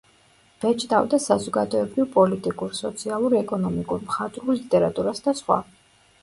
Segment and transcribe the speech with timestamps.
[0.61, 5.61] ბეჭდავდა საზოგადოებრივ-პოლიტიკურ, სოციალურ-ეკონომიკურ, მხატვრულ ლიტერატურას და სხვა.